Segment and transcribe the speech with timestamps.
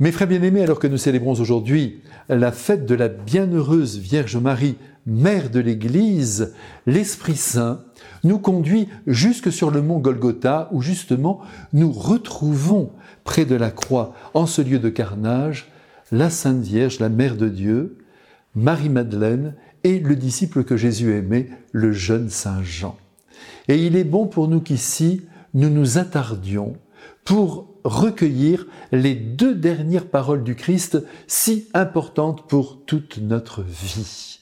[0.00, 4.76] Mes frères bien-aimés, alors que nous célébrons aujourd'hui la fête de la bienheureuse Vierge Marie,
[5.06, 6.54] Mère de l'Église,
[6.86, 7.80] l'Esprit Saint
[8.22, 11.40] nous conduit jusque sur le mont Golgotha où justement
[11.72, 12.92] nous retrouvons
[13.24, 15.72] près de la croix, en ce lieu de carnage,
[16.12, 17.98] la Sainte Vierge, la Mère de Dieu,
[18.54, 22.96] Marie-Madeleine et le disciple que Jésus aimait, le jeune Saint Jean.
[23.66, 25.22] Et il est bon pour nous qu'ici,
[25.54, 26.76] nous nous attardions
[27.24, 34.40] pour recueillir les deux dernières paroles du Christ si importantes pour toute notre vie.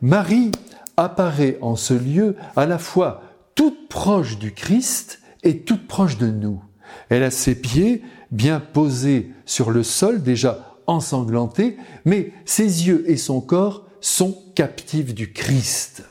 [0.00, 0.50] Marie
[0.96, 3.22] apparaît en ce lieu à la fois
[3.54, 6.62] toute proche du Christ et toute proche de nous.
[7.08, 13.16] Elle a ses pieds bien posés sur le sol, déjà ensanglantés, mais ses yeux et
[13.16, 16.04] son corps sont captifs du Christ.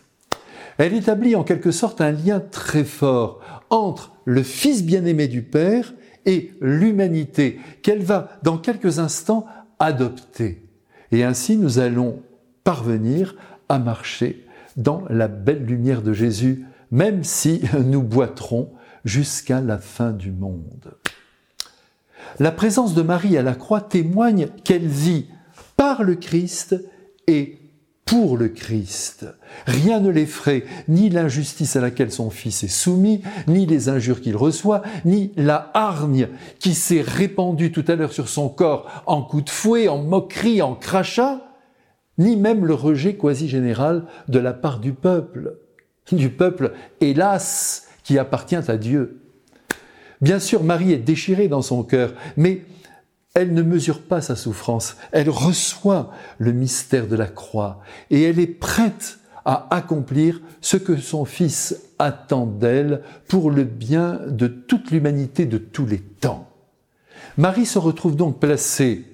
[0.77, 5.93] Elle établit en quelque sorte un lien très fort entre le Fils bien-aimé du Père
[6.25, 9.45] et l'humanité qu'elle va dans quelques instants
[9.79, 10.63] adopter.
[11.11, 12.21] Et ainsi nous allons
[12.63, 13.35] parvenir
[13.69, 14.45] à marcher
[14.77, 18.71] dans la belle lumière de Jésus, même si nous boiterons
[19.05, 20.95] jusqu'à la fin du monde.
[22.39, 25.27] La présence de Marie à la croix témoigne qu'elle vit
[25.75, 26.75] par le Christ
[27.27, 27.59] et
[28.14, 29.25] pour le Christ.
[29.66, 34.38] Rien ne l'effraie, ni l'injustice à laquelle son fils est soumis, ni les injures qu'il
[34.38, 36.28] reçoit, ni la hargne
[36.59, 40.61] qui s'est répandue tout à l'heure sur son corps en coups de fouet, en moquerie,
[40.61, 41.39] en crachat,
[42.20, 45.58] ni même le rejet quasi général de la part du peuple,
[46.11, 49.22] du peuple, hélas, qui appartient à Dieu.
[50.22, 52.61] Bien sûr, Marie est déchirée dans son cœur, mais
[53.34, 57.81] elle ne mesure pas sa souffrance, elle reçoit le mystère de la croix
[58.12, 64.20] et elle est prête à accomplir ce que son Fils attend d'elle pour le bien
[64.28, 66.48] de toute l'humanité de tous les temps.
[67.38, 69.06] Marie se retrouve donc placée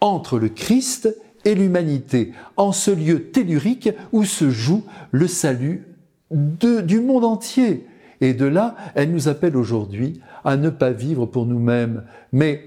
[0.00, 5.86] entre le Christ et l'humanité, en ce lieu tellurique où se joue le salut
[6.30, 7.86] du monde entier.
[8.20, 12.66] Et de là, elle nous appelle aujourd'hui à ne pas vivre pour nous-mêmes, mais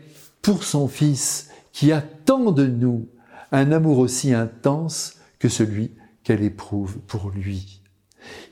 [0.58, 3.08] son Fils qui attend de nous
[3.52, 5.92] un amour aussi intense que celui
[6.24, 7.82] qu'elle éprouve pour lui.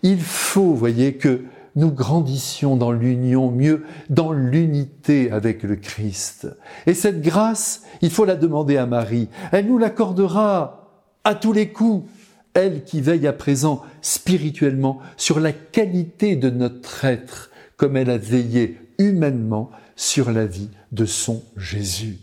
[0.02, 1.44] Il faut, voyez, que
[1.76, 6.48] nous grandissions dans l'union, mieux dans l'unité avec le Christ.
[6.88, 9.30] Et cette grâce, il faut la demander à Marie.
[9.52, 12.10] Elle nous l'accordera à tous les coups.
[12.54, 18.18] Elle qui veille à présent spirituellement sur la qualité de notre être, comme elle a
[18.18, 22.20] veillé humainement sur la vie de son Jésus.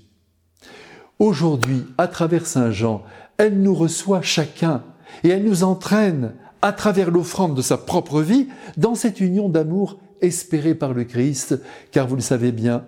[1.18, 3.02] Aujourd'hui, à travers Saint Jean,
[3.38, 4.82] elle nous reçoit chacun
[5.22, 9.98] et elle nous entraîne à travers l'offrande de sa propre vie dans cette union d'amour
[10.20, 11.60] espérée par le Christ,
[11.92, 12.86] car vous le savez bien,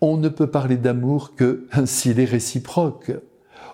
[0.00, 3.12] on ne peut parler d'amour que s'il est réciproque.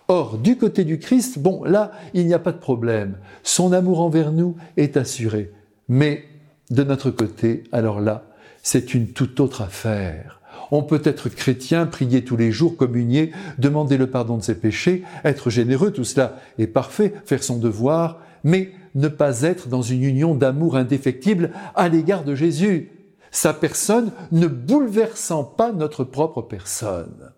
[0.08, 3.18] Or, du côté du Christ, bon, là, il n'y a pas de problème.
[3.42, 5.52] Son amour envers nous est assuré.
[5.88, 6.24] Mais
[6.70, 8.24] de notre côté, alors là,
[8.62, 10.40] c'est une toute autre affaire.
[10.70, 15.04] On peut être chrétien, prier tous les jours, communier, demander le pardon de ses péchés,
[15.24, 20.02] être généreux, tout cela est parfait, faire son devoir, mais ne pas être dans une
[20.02, 22.90] union d'amour indéfectible à l'égard de Jésus,
[23.30, 27.32] sa personne ne bouleversant pas notre propre personne.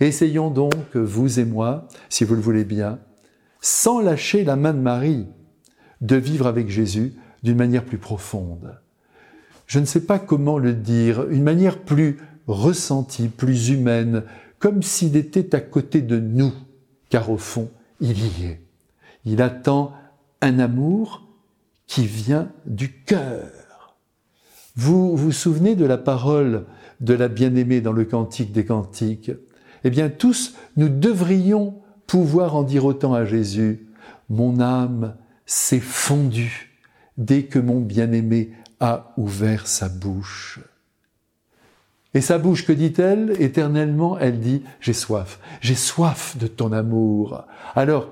[0.00, 2.98] Essayons donc, vous et moi, si vous le voulez bien,
[3.60, 5.26] sans lâcher la main de Marie,
[6.00, 8.81] de vivre avec Jésus d'une manière plus profonde.
[9.72, 14.22] Je ne sais pas comment le dire, une manière plus ressenti, plus humaine,
[14.58, 16.52] comme s'il était à côté de nous,
[17.08, 18.60] car au fond, il y est.
[19.24, 19.94] Il attend
[20.42, 21.26] un amour
[21.86, 23.96] qui vient du cœur.
[24.76, 26.66] Vous vous souvenez de la parole
[27.00, 29.32] de la bien-aimée dans le Cantique des Cantiques?
[29.84, 33.86] Eh bien, tous, nous devrions pouvoir en dire autant à Jésus.
[34.28, 35.14] Mon âme
[35.46, 36.68] s'est fondue
[37.16, 38.50] dès que mon bien-aimé
[38.82, 40.58] a ouvert sa bouche.
[42.14, 43.36] Et sa bouche, que dit-elle?
[43.38, 47.44] Éternellement, elle dit, j'ai soif, j'ai soif de ton amour.
[47.76, 48.10] Alors,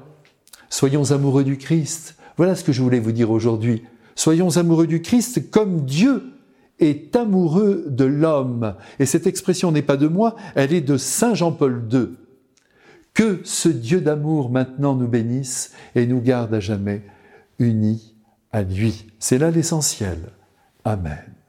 [0.71, 2.15] soyons amoureux du Christ.
[2.37, 3.83] Voilà ce que je voulais vous dire aujourd'hui.
[4.15, 6.33] Soyons amoureux du Christ comme Dieu
[6.79, 8.77] est amoureux de l'homme.
[9.01, 12.11] Et cette expression n'est pas de moi, elle est de Saint Jean-Paul II.
[13.13, 17.03] Que ce Dieu d'amour maintenant nous bénisse et nous garde à jamais
[17.59, 18.15] unis
[18.53, 19.09] à lui.
[19.19, 20.31] C'est là l'essentiel.
[20.85, 21.40] Amen.